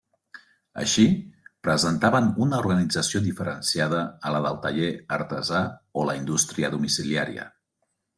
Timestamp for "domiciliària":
6.79-7.47